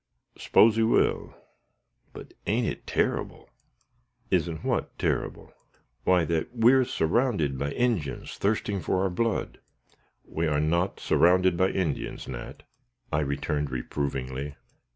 [0.35, 1.35] "Suppose he will;
[2.11, 3.51] but ain't it terrible?"
[4.31, 5.53] "Isn't what terrible?"
[6.05, 9.59] "Why, that we're surrounded by Injins, thirsting for our blood!"
[10.25, 12.63] "We are not surrounded by Indians, Nat,"
[13.11, 14.55] I returned, reprovingly.